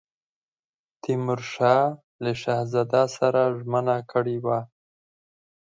تیمورشاه 1.01 1.83
له 2.23 2.31
شهزاده 2.41 3.03
سره 3.17 3.41
ژمنه 3.59 3.97
کړې 4.11 4.37
وه. 4.45 4.59